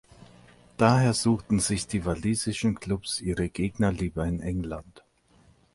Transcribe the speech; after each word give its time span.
Daher 0.77 1.13
suchten 1.13 1.59
sich 1.59 1.85
die 1.85 2.03
walisischen 2.05 2.73
Clubs 2.73 3.21
ihre 3.21 3.49
Gegner 3.49 3.91
lieber 3.91 4.25
in 4.25 4.39
England. 4.41 5.03